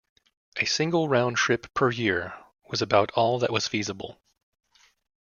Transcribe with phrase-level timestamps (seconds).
[0.57, 2.33] A single round trip per year
[2.67, 4.19] was about all that was feasible.